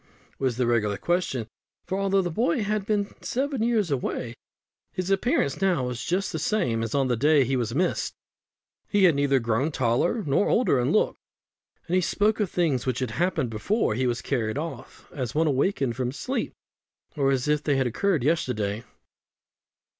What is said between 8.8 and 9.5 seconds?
He had neither